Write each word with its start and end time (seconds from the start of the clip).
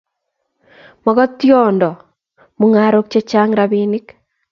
Mako 1.03 1.25
tindo 1.39 1.89
mungarok 2.59 3.05
che 3.11 3.19
chang 3.29 3.51
rapinik 3.59 4.07